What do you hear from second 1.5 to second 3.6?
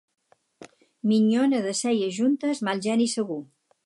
de celles juntes, mal geni segur.